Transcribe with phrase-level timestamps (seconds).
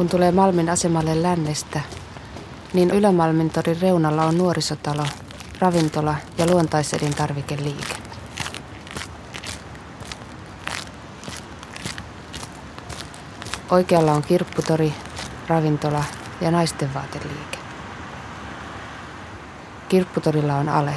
[0.00, 1.80] Kun tulee Malmin asemalle lännestä,
[2.72, 5.06] niin Ylämalmin torin reunalla on nuorisotalo,
[5.58, 7.94] ravintola ja luontaiselintarvikeliike.
[13.70, 14.94] Oikealla on kirpputori,
[15.48, 16.04] ravintola
[16.40, 17.58] ja naisten vaateliike.
[19.88, 20.94] Kirpputorilla on ale.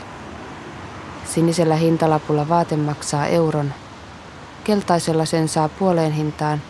[1.26, 3.73] Sinisellä hintalapulla vaate maksaa euron,
[4.64, 6.62] keltaisella sen saa puoleen hintaan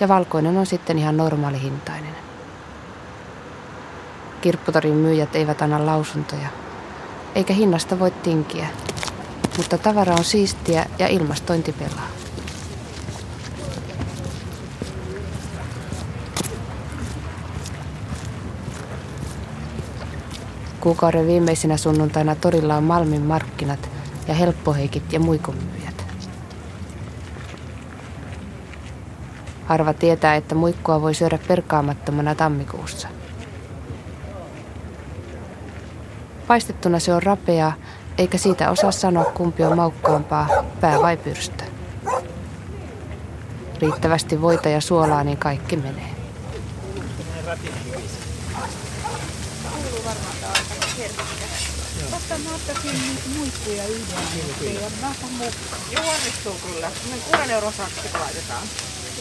[0.00, 2.14] ja valkoinen on sitten ihan normaali hintainen.
[4.40, 6.48] Kirpputorin myyjät eivät anna lausuntoja,
[7.34, 8.66] eikä hinnasta voi tinkiä,
[9.56, 12.08] mutta tavara on siistiä ja ilmastointi pelaa.
[20.80, 23.88] Kuukauden viimeisenä sunnuntaina torilla on Malmin markkinat
[24.28, 25.79] ja helppoheikit ja muikonmyyjät.
[29.70, 33.08] Harva tietää, että muikkua voi syödä perkaamattomana tammikuussa.
[36.46, 37.72] Paistettuna se on rapea,
[38.18, 40.48] eikä siitä osaa sanoa kumpi on maukkaampaa,
[40.80, 41.64] pää vai pyrstö.
[43.80, 46.10] Riittävästi voita ja suolaa, niin kaikki menee.
[52.10, 54.90] Totta mä ottaisin niitä muikkuja yhden.
[55.02, 55.82] Mä otan mukaan.
[55.90, 56.90] Joo, onnistuu kyllä.
[57.30, 58.62] 6 euron sakki laitetaan.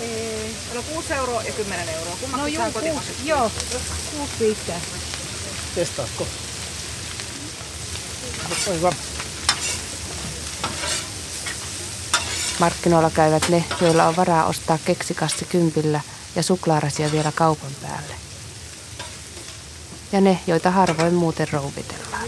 [0.02, 0.56] Ei.
[0.66, 2.16] Meillä on 6 euroa ja 10 euroa.
[2.22, 2.74] Kummaksi No saa juu, kuusi.
[2.74, 3.28] kotimaiseksi?
[3.28, 3.52] Joo,
[4.12, 4.80] kuusi riittää.
[5.76, 6.28] Testaatko?
[8.68, 8.92] Oi hyvä.
[12.60, 16.02] Markkinoilla käyvät ne, joilla on varaa ostaa keksikassi kympillä
[16.36, 18.14] ja suklaarasia vielä kaupan päälle.
[20.12, 22.24] Ja ne, joita harvoin muuten rouvitellaan.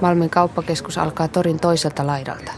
[0.00, 2.52] Malmin kauppakeskus alkaa torin toiselta laidalta.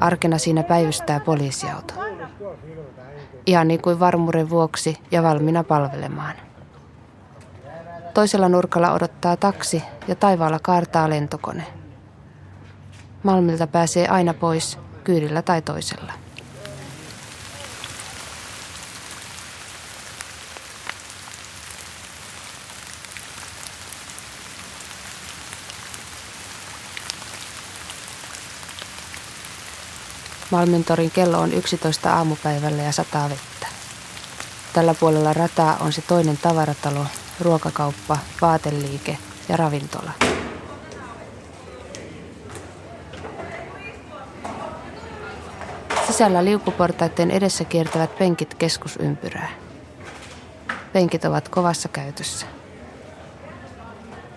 [0.00, 1.94] Arkena siinä päivystää poliisiauto.
[3.46, 6.34] Ihan niin kuin varmuuden vuoksi ja valmiina palvelemaan.
[8.14, 11.66] Toisella nurkalla odottaa taksi ja taivaalla kaartaa lentokone.
[13.22, 16.12] Malmilta pääsee aina pois, kyydillä tai toisella.
[30.50, 33.66] Malmin torin kello on 11 aamupäivällä ja sataa vettä.
[34.72, 37.06] Tällä puolella rataa on se toinen tavaratalo,
[37.40, 39.18] ruokakauppa, vaateliike
[39.48, 40.12] ja ravintola.
[46.06, 49.48] Sisällä liukuportaiden edessä kiertävät penkit keskusympyrää.
[50.92, 52.46] Penkit ovat kovassa käytössä.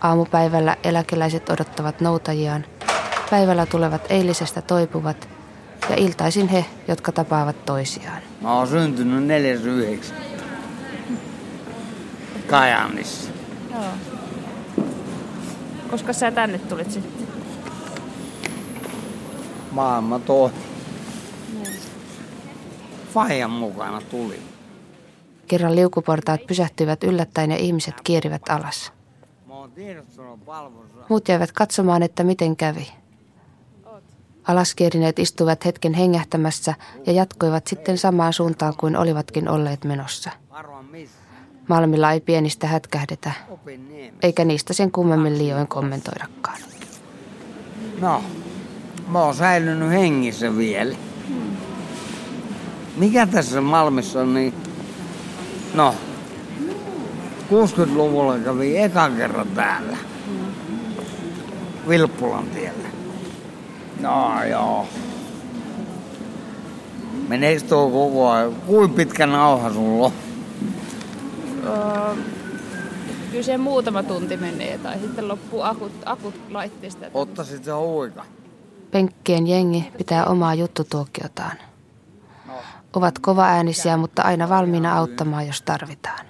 [0.02, 2.66] Aamupäivällä eläkeläiset odottavat noutajiaan.
[3.30, 5.33] Päivällä tulevat eilisestä toipuvat
[5.90, 8.22] ja iltaisin he, jotka tapaavat toisiaan.
[8.42, 10.18] Mä oon syntynyt 49.
[12.48, 13.32] Kajaanissa.
[13.72, 13.84] Joo.
[15.92, 17.28] Koska sä tänne tulit sitten?
[19.72, 20.52] Maailma toi.
[23.14, 24.40] Fajan mukana tuli.
[25.48, 28.94] Kerran liukuportaat pysähtyivät yllättäen ja ihmiset kierivät alas.
[31.10, 33.03] Muut jäivät katsomaan, että miten kävi.
[34.48, 36.74] Alaskierineet istuivat hetken hengähtämässä
[37.06, 40.32] ja jatkoivat sitten samaan suuntaan kuin olivatkin olleet menossa.
[41.68, 43.32] Malmilla ei pienistä hätkähdetä,
[44.24, 46.58] eikä niistä sen kummemmin liioin kommentoidakaan.
[48.02, 48.24] No,
[49.08, 50.96] mä oon säilynyt hengissä vielä.
[52.96, 54.54] Mikä tässä Malmissa on niin...
[55.74, 55.96] No,
[57.50, 59.98] 60-luvulla kävi ekan kerran täällä.
[61.88, 62.93] Vilppulan tiellä.
[64.04, 64.88] No joo.
[67.28, 68.56] Meneekö tuo koko ajan?
[68.56, 70.12] Kuinka pitkä nauha sulla on?
[71.68, 72.16] Öö,
[73.32, 77.06] kyllä se muutama tunti menee tai sitten loppuu akut, akut laitteista.
[77.14, 78.26] Ottaisit se huika.
[78.92, 81.58] Penkkien jengi pitää omaa juttutuokiotaan.
[82.94, 86.26] Ovat kovaäänisiä, mutta aina valmiina auttamaan, jos tarvitaan.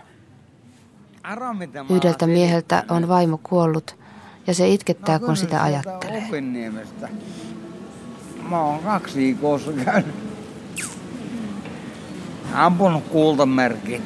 [1.89, 3.97] Yhdeltä mieheltä on vaimo kuollut
[4.47, 6.23] ja se itkettää, kun kyllä sitä ajattelee.
[8.50, 10.16] Mä oon kaksi viikossa käynyt.
[12.54, 14.01] Ampunut kultamerkki.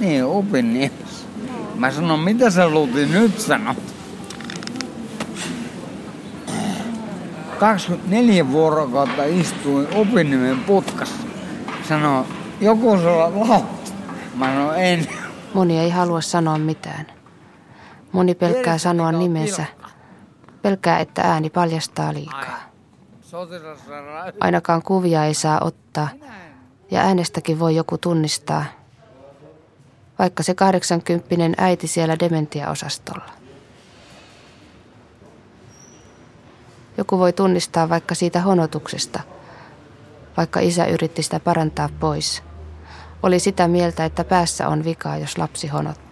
[0.00, 1.26] Niin, Opinniemessä.
[1.74, 3.76] Mä sanon, mitä sä luuti nyt sanot?
[7.58, 11.16] 24 vuorokautta istuin Opinniemen putkassa.
[11.88, 12.26] Sano,
[12.60, 13.92] joku sulla lautta.
[14.34, 15.06] Mä sanoin, en.
[15.54, 17.06] Moni ei halua sanoa mitään.
[18.12, 19.64] Moni pelkää sanoa nimensä.
[20.62, 22.60] Pelkää, että ääni paljastaa liikaa.
[24.40, 26.08] Ainakaan kuvia ei saa ottaa
[26.90, 28.64] ja äänestäkin voi joku tunnistaa,
[30.18, 33.30] vaikka se 80 äiti siellä dementiaosastolla.
[36.98, 39.20] Joku voi tunnistaa vaikka siitä honotuksesta,
[40.36, 42.42] vaikka isä yritti sitä parantaa pois.
[43.22, 46.09] Oli sitä mieltä, että päässä on vikaa, jos lapsi honottaa.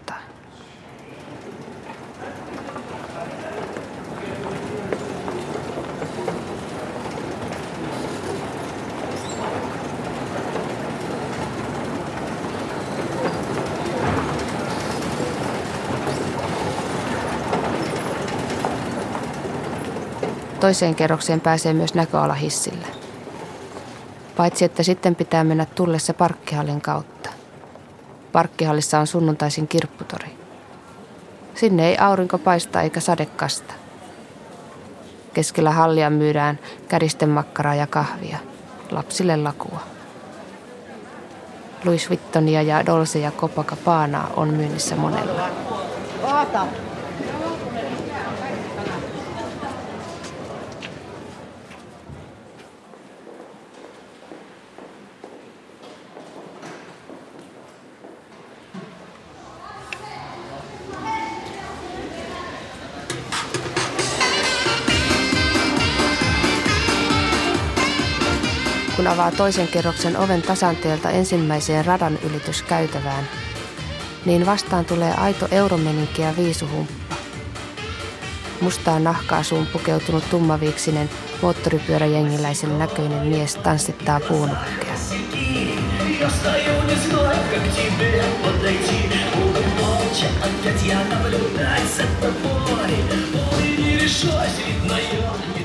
[20.60, 22.86] Toiseen kerrokseen pääsee myös näköalahissillä.
[24.36, 27.30] Paitsi että sitten pitää mennä tullessa parkkihallin kautta.
[28.32, 30.38] Parkkihallissa on sunnuntaisin kirpputori.
[31.54, 33.74] Sinne ei aurinko paista eikä sadekasta.
[35.32, 36.58] Keskellä hallia myydään
[36.88, 38.38] käristemakkaraa ja kahvia.
[38.90, 39.80] Lapsille lakua.
[41.84, 45.48] Louis Vuittonia ja Dolce ja Copacabana on myynnissä monella.
[46.22, 46.66] Vaata.
[69.08, 73.28] Avaa toisen kerroksen oven tasanteelta ensimmäiseen radan ylityskäytävään,
[74.24, 77.14] niin vastaan tulee aito euromeninki ja viisuhumppa.
[78.60, 81.10] Mustaa nahkaa suun pukeutunut tummaviiksinen
[81.42, 84.94] moottoripyöräjengiläisen näköinen mies tanssittaa puunukkea.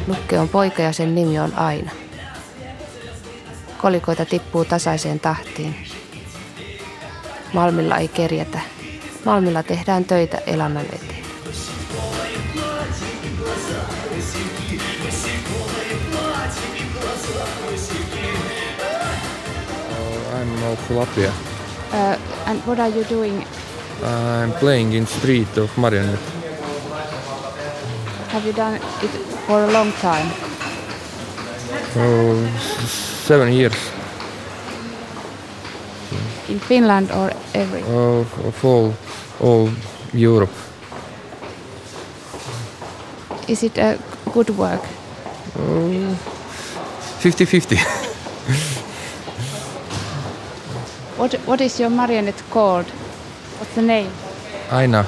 [0.08, 1.92] Nukke on poika ja sen nimi on Aina.
[3.84, 5.76] Kolikoita tippuu tasaiseen tahtiin.
[7.54, 8.60] Malmilla ei kerjätä.
[9.26, 11.24] Malmilla tehdään töitä elannon eteen.
[19.90, 21.30] Uh, I'm of Latvia.
[21.30, 22.18] Uh,
[22.50, 23.46] and what are you doing?
[24.02, 26.32] I'm playing in street of marionette.
[28.28, 29.12] Have you done it
[29.48, 30.53] for a long time?
[31.96, 32.48] Oh,
[33.28, 33.74] seven years
[36.50, 37.82] In Finland or every?
[37.82, 38.94] of, of all,
[39.40, 39.70] all
[40.14, 40.52] Europe.
[43.48, 43.98] Is it a
[44.34, 44.82] good work?
[45.56, 47.78] 50-50.
[51.18, 52.86] What What is your marionette called?
[53.60, 54.10] What's the name?
[54.72, 55.06] Aina.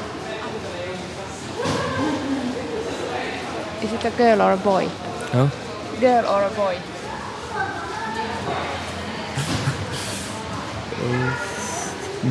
[3.84, 4.88] Is it a girl or a boy?
[5.34, 5.50] No?
[6.00, 6.78] Girl or a boy?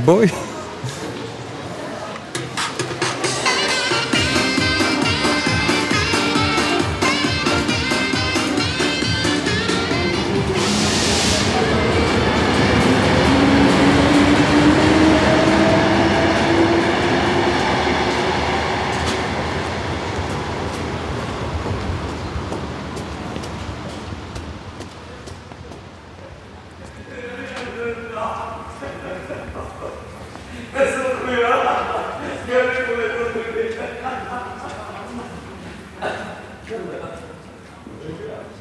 [0.05, 0.54] Boy.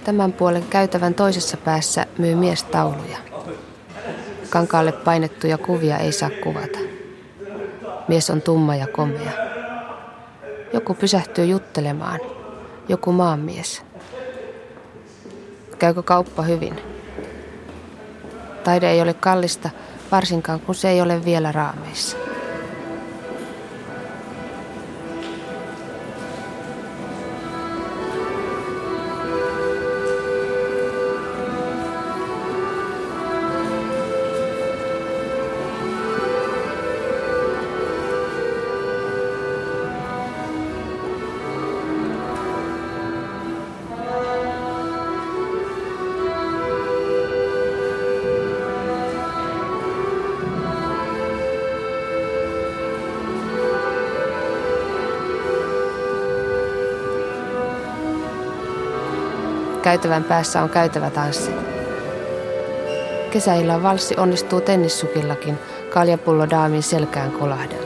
[0.04, 3.18] Tämän puolen käytävän toisessa päässä myy mies tauluja.
[4.50, 6.80] Kankaalle painettuja kuvia ei saa kuvata.
[8.08, 9.32] Mies on tumma ja komea.
[10.74, 12.20] Joku pysähtyy juttelemaan.
[12.90, 13.82] Joku maanmies.
[15.80, 16.82] Käykö kauppa hyvin?
[18.64, 19.70] Taide ei ole kallista,
[20.12, 22.18] varsinkaan kun se ei ole vielä raameissa.
[59.84, 61.52] Käytävän päässä on käytävä tanssi.
[63.32, 65.60] Kesäillan valssi onnistuu tennissukillakin
[65.94, 67.83] kaljapullo daamin selkään kolahdelle.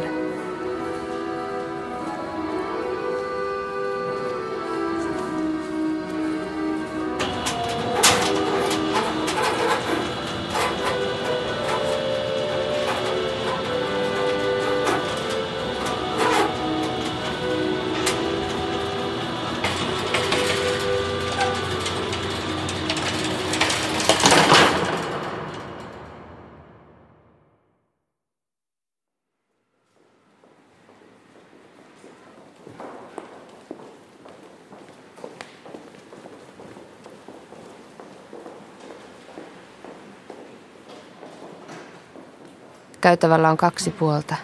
[43.07, 44.35] Käytävällä on kaksi puolta.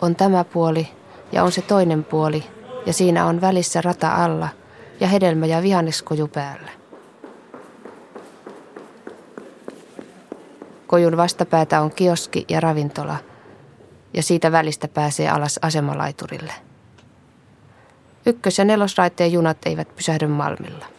[0.00, 0.88] On tämä puoli
[1.32, 2.44] ja on se toinen puoli,
[2.86, 4.48] ja siinä on välissä rata alla
[5.00, 6.70] ja hedelmä- ja vihanneskoju päällä.
[10.86, 13.16] Kojun vastapäätä on kioski ja ravintola,
[14.14, 16.52] ja siitä välistä pääsee alas asemalaiturille.
[18.26, 20.91] Ykkös- ja nelosraiteen junat eivät pysähdy Malmilla.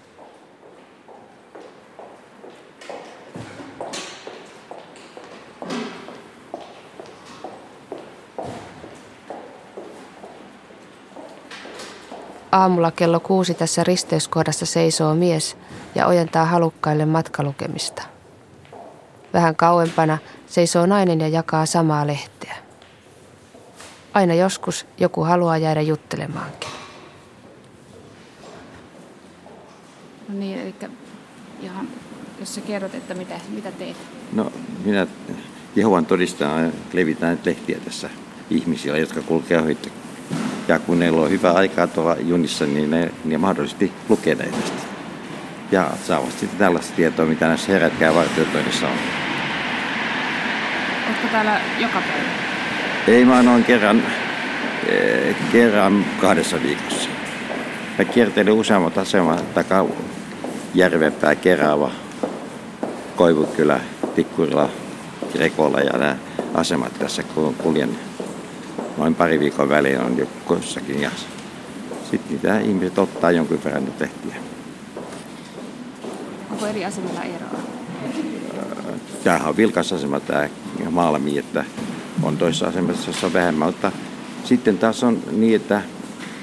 [12.53, 15.57] Aamulla kello kuusi tässä risteyskohdassa seisoo mies
[15.95, 18.03] ja ojentaa halukkaille matkalukemista.
[19.33, 20.17] Vähän kauempana
[20.47, 22.55] seisoo nainen ja jakaa samaa lehteä.
[24.13, 26.69] Aina joskus joku haluaa jäädä juttelemaankin.
[30.29, 30.75] No niin, eli
[31.61, 31.87] ihan,
[32.39, 33.97] jos sä kerrot, että mitä, mitä teet.
[34.33, 34.51] No,
[34.85, 35.07] minä
[35.75, 36.59] Jehovan todistaa
[36.93, 38.09] levitään lehtiä tässä
[38.49, 39.77] ihmisillä, jotka kulkee ohi.
[40.67, 44.57] Ja kun ne on hyvä aikaa tuolla junissa, niin ne, ne mahdollisesti lukee näitä.
[45.71, 48.93] Ja saavat sitten tällaista tietoa, mitä näissä herätkää vartiotoinnissa on.
[51.07, 52.29] Oletko täällä joka päivä?
[53.07, 54.03] Ei mä noin kerran,
[54.87, 57.09] eh, kerran kahdessa viikossa.
[57.97, 59.85] Mä kiertelin useammat asemat, takaa
[60.73, 61.91] Järvenpää, Kerava,
[63.15, 63.79] Koivukylä,
[64.15, 64.69] Tikkurila,
[65.35, 66.15] Rekola ja nämä
[66.53, 67.89] asemat tässä kun kuljen
[68.97, 71.11] noin pari viikon välein on jo jossakin ja
[72.11, 74.35] sitten niitä ihmiset ottaa jonkun verran niitä lehtiä.
[76.51, 77.59] Onko eri asemilla eroa?
[79.23, 80.49] Tämähän on vilkas asema tämä
[80.89, 81.65] Maalmi, että
[82.23, 83.91] on toisessa asemassa, jossa on vähemmän, mutta
[84.43, 85.81] sitten taas on niin, että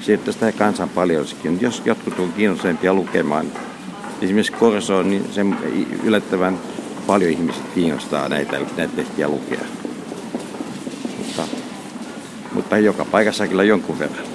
[0.01, 1.25] sieltä sitä kansan paljon.
[1.59, 3.45] Jos jotkut on kiinnostavia lukemaan,
[4.21, 5.45] esimerkiksi Korso, niin se
[6.03, 6.59] yllättävän
[7.07, 9.80] paljon ihmiset kiinnostaa näitä, näitä lehtiä lukea.
[12.71, 14.25] Mutta, mutta joka paikassa kyllä jonkun verran.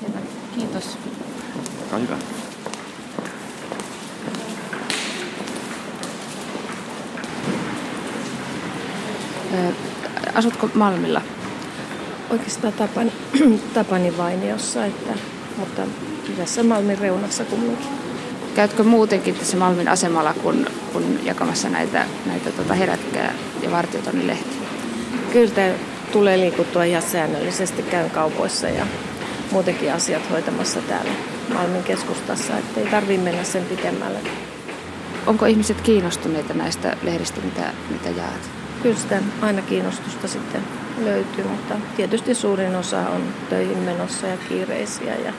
[0.00, 0.18] Selvä.
[0.54, 0.98] Kiitos.
[1.82, 2.16] Olkaa hyvä.
[10.34, 11.22] Asutko Malmilla?
[12.30, 13.12] Oikeastaan Tapani,
[13.74, 15.12] Tapani Vainiossa, että,
[15.56, 15.82] mutta
[16.36, 17.88] tässä Malmin reunassa kumminkin.
[18.54, 24.68] Käytkö muutenkin tässä Malmin asemalla, kun, kun jakamassa näitä, näitä tota herätkää ja vartiotonnin lehtiä?
[25.32, 25.74] Kyllä
[26.12, 28.86] tulee liikuttua ihan säännöllisesti, käyn kaupoissa ja
[29.50, 31.12] muutenkin asiat hoitamassa täällä
[31.54, 34.18] Malmin keskustassa, että ei tarvitse mennä sen pitemmälle.
[35.26, 38.50] Onko ihmiset kiinnostuneita näistä lehdistä, mitä, mitä jaat?
[38.82, 40.60] Kyllä sitä aina kiinnostusta sitten
[40.98, 45.32] löytyy, mutta tietysti suurin osa on töihin menossa ja kiireisiä ja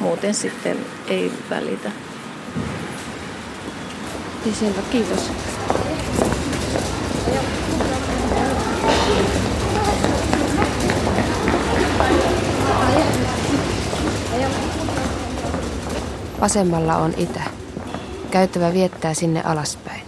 [0.00, 0.76] muuten sitten
[1.08, 1.90] ei välitä.
[4.44, 5.30] Niin selvä, kiitos.
[16.42, 17.40] Vasemmalla on itä.
[18.30, 20.02] Käytävä viettää sinne alaspäin.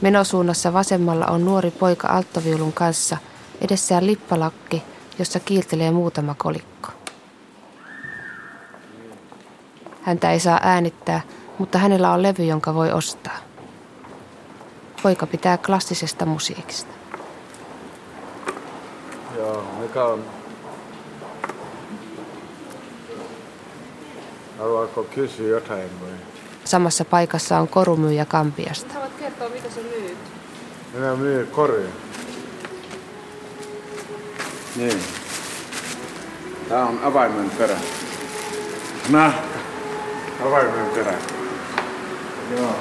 [0.00, 3.16] Menosuunnassa vasemmalla on nuori poika alttoviulun kanssa,
[3.60, 4.82] edessään lippalakki,
[5.18, 6.88] jossa kiiltelee muutama kolikko.
[10.02, 11.20] Häntä ei saa äänittää,
[11.58, 13.36] mutta hänellä on levy, jonka voi ostaa.
[15.02, 16.92] Poika pitää klassisesta musiikista.
[19.36, 20.39] Joo, mikä on...
[24.60, 26.10] Haluatko kysyä jotain vai?
[26.64, 28.94] Samassa paikassa on korumyyjä Kampiasta.
[28.94, 30.18] Haluat kertoa, mitä sä myyt?
[30.94, 31.88] Minä myyn koria.
[34.76, 35.02] Niin.
[36.68, 37.76] Tää on avaimen perä.
[39.08, 39.58] Nahka.
[40.46, 41.14] Avaimen perä.
[42.56, 42.74] Joo.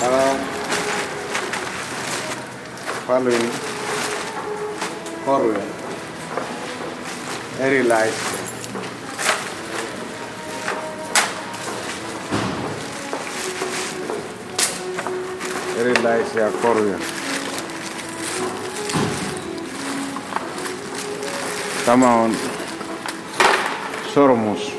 [0.00, 0.36] Täällä on
[3.06, 3.67] paljon
[5.28, 5.58] koruja.
[7.60, 8.14] Erilaisia.
[15.76, 16.98] Erilaisia koruja.
[21.86, 22.36] Tämä on
[24.14, 24.72] sormus.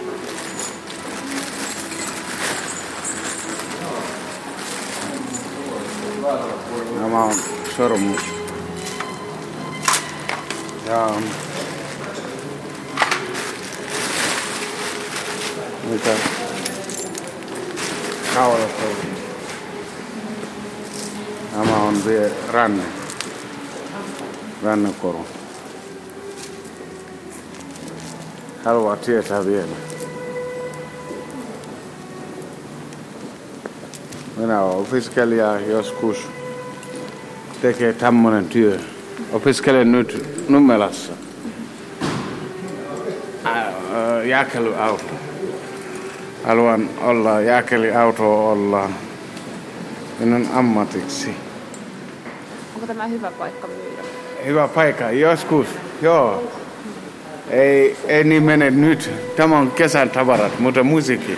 [7.01, 7.33] Tämä on
[7.77, 8.38] sormus.
[10.89, 11.09] Ja
[15.89, 16.09] mitä
[18.35, 18.95] kaulat on.
[21.53, 22.83] Tämä on vielä ranne.
[24.63, 25.25] Rannekoru.
[28.65, 29.75] Haluaa tietää vielä.
[34.37, 36.27] Minä olen opiskelija joskus
[37.61, 38.79] tekee tämmöinen työ.
[39.33, 41.13] Opiskelen nyt Nummelassa.
[43.43, 43.73] Ää,
[44.23, 45.03] Jääkelyauto.
[46.43, 48.89] Haluan olla jääkeliauto olla
[50.19, 51.35] minun ammatiksi.
[52.75, 54.03] Onko tämä hyvä paikka myydä?
[54.45, 55.67] Hyvä paikka, joskus,
[56.01, 56.43] joo.
[57.49, 59.11] Ei, ei niin mene nyt.
[59.35, 61.37] Tämä on kesän tavarat, mutta musiikki.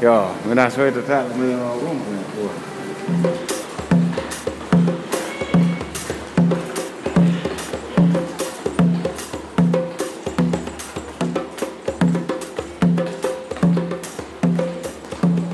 [0.00, 1.30] Joo, minä soitan täällä,
[1.72, 3.57] on rumpuja tuolla.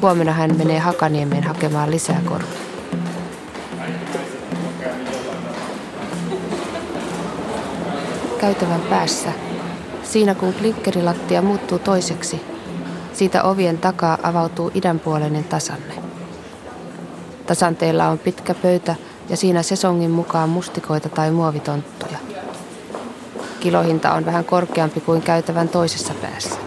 [0.04, 2.48] Huomenna hän menee Hakaniemeen hakemaan lisää korvaa.
[8.40, 9.32] Käytävän päässä,
[10.02, 12.40] siinä kun klinkkerilattia muuttuu toiseksi,
[13.12, 15.94] siitä ovien takaa avautuu idänpuoleinen tasanne.
[17.46, 18.94] Tasanteella on pitkä pöytä
[19.28, 22.18] ja siinä sesongin mukaan mustikoita tai muovitonttuja.
[23.60, 26.63] Kilohinta on vähän korkeampi kuin käytävän toisessa päässä.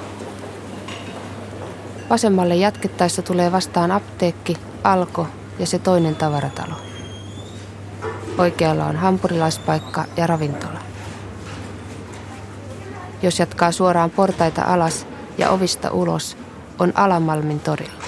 [2.10, 5.28] Vasemmalle jatkettaessa tulee vastaan apteekki, alko
[5.60, 6.74] ja se toinen tavaratalo.
[8.38, 10.80] Oikealla on hampurilaispaikka ja ravintola.
[13.22, 16.38] Jos jatkaa suoraan portaita alas ja ovista ulos,
[16.80, 18.04] on Alamalmin torilla.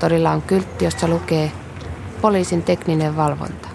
[0.00, 1.52] Torilla on kyltti, jossa lukee
[2.24, 3.68] poliisin tekninen valvonta.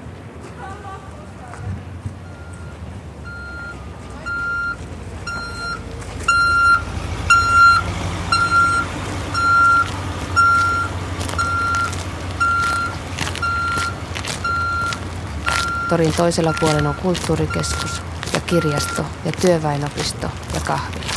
[15.89, 18.01] Torin toisella puolella on kulttuurikeskus
[18.33, 21.08] ja kirjasto ja työväenopisto ja kahvila.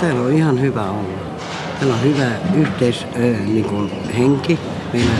[0.00, 1.18] Täällä on ihan hyvä olla.
[1.78, 4.58] Täällä on hyvä yhteis, äh, niin kuin henki
[4.92, 5.10] meillä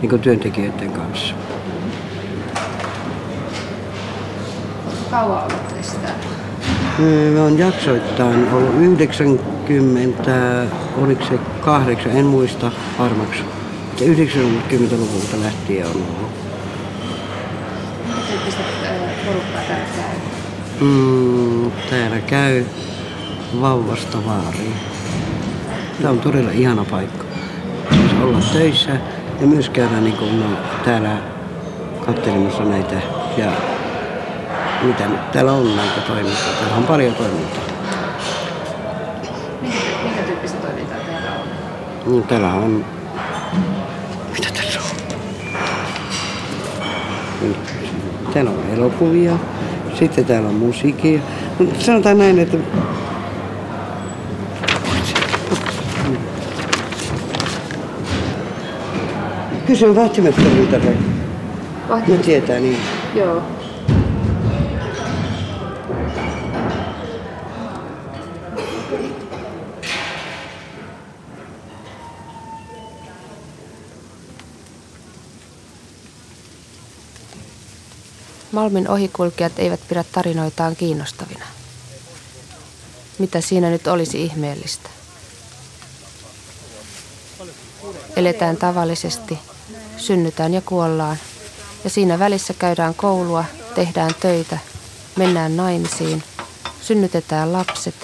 [0.00, 1.34] niin kuin työntekijöiden kanssa.
[5.10, 5.68] Kauan olet
[6.02, 6.36] täällä?
[7.34, 10.32] Mä oon jaksoittain ollut 90,
[10.96, 13.42] oliko se kahdeksan, en muista varmaksi.
[14.00, 16.30] 90-luvulta lähtien on ollut.
[18.30, 18.62] Tyyppistä
[19.26, 20.18] porukkaa täällä käy.
[20.80, 22.64] Mm, täällä käy
[23.60, 24.74] vauvasta vaariin.
[26.00, 27.24] Tämä on todella ihana paikka.
[27.90, 28.90] Siis olla töissä
[29.40, 30.46] ja myös käydä niin kuin, no,
[30.84, 31.18] täällä
[32.06, 32.94] katselemassa näitä
[33.36, 33.46] ja
[34.82, 36.52] mitä nyt täällä on näitä toimintaa.
[36.60, 37.62] Täällä on paljon toimintaa.
[39.62, 42.12] Minkä, minkä tyyppistä toimintaa täällä on?
[42.12, 42.84] Niin täällä on...
[44.32, 44.86] Mitä tässä on?
[48.32, 49.38] Täällä on elokuvia,
[49.98, 51.20] sitten täällä on musiikkia.
[51.58, 52.58] Mutta sanotaan näin, että
[59.66, 60.96] Kysyn vahtimestarilta se.
[62.08, 62.78] Ne tietää niin.
[63.14, 63.42] Joo.
[78.52, 81.44] Malmin ohikulkijat eivät pidä tarinoitaan kiinnostavina.
[83.18, 84.90] Mitä siinä nyt olisi ihmeellistä?
[88.16, 89.38] Eletään tavallisesti,
[89.96, 91.16] synnytään ja kuollaan,
[91.84, 94.58] ja siinä välissä käydään koulua, tehdään töitä,
[95.16, 96.22] mennään naimisiin,
[96.80, 97.94] synnytetään lapset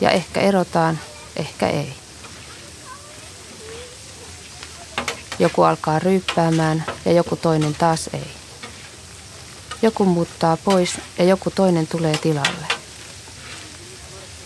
[0.00, 0.98] ja ehkä erotaan,
[1.36, 1.94] ehkä ei.
[5.38, 8.30] Joku alkaa ryyppäämään ja joku toinen taas ei.
[9.82, 12.66] Joku muuttaa pois ja joku toinen tulee tilalle.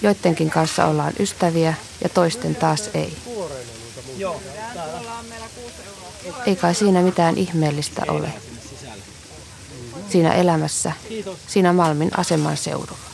[0.03, 3.17] Joidenkin kanssa ollaan ystäviä ja toisten taas ei.
[6.47, 8.33] Ei kai siinä mitään ihmeellistä ole.
[10.09, 10.93] Siinä elämässä,
[11.47, 13.12] siinä Malmin aseman seudulla.